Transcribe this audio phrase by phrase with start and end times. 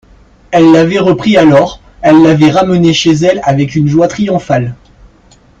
[0.49, 4.73] Elle l'avait repris alors, elle l'avait ramené chez elle avec une joie triomphale.